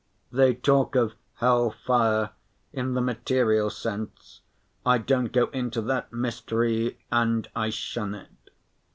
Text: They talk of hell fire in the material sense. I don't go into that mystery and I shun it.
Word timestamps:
They 0.31 0.55
talk 0.55 0.95
of 0.95 1.13
hell 1.35 1.69
fire 1.69 2.31
in 2.73 2.95
the 2.95 3.01
material 3.01 3.69
sense. 3.69 4.41
I 4.83 4.97
don't 4.97 5.31
go 5.31 5.45
into 5.51 5.79
that 5.83 6.11
mystery 6.11 6.97
and 7.11 7.47
I 7.55 7.69
shun 7.69 8.15
it. 8.15 8.49